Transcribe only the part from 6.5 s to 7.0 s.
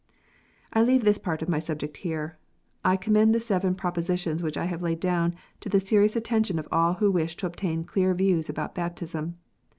of all